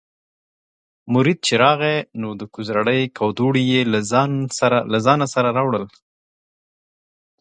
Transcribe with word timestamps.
مرید 1.13 1.39
چې 1.47 1.53
راغی 1.63 1.97
نو 2.21 2.29
د 2.39 2.41
کوزړۍ 2.53 3.01
کودوړي 3.17 3.63
یې 3.71 3.81
له 4.91 4.99
ځانه 5.07 5.27
سره 5.35 5.49
راوړل. 5.57 5.85